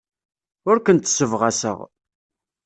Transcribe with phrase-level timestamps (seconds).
[0.69, 1.77] Ur kent-ssebɣaseɣ.